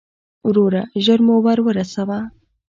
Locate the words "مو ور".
1.25-1.59